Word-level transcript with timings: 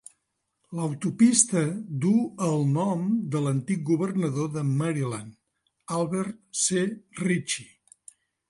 L'autopista 0.77 1.61
duu 2.05 2.23
el 2.47 2.65
nom 2.77 3.03
de 3.35 3.43
l'antic 3.45 3.85
governador 3.91 4.49
de 4.57 4.65
Maryland, 4.81 5.37
Albert 6.01 6.43
C. 6.65 6.87
Ritchie. 7.25 7.71